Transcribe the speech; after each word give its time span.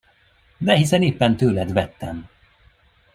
De 0.59 0.75
hiszen 0.75 1.01
éppen 1.01 1.37
tőled 1.37 1.73
vettem! 1.73 2.29